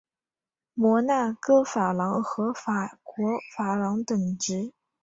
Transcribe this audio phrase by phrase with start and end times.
[0.73, 3.23] 摩纳哥法郎和法国
[3.55, 4.73] 法郎等值。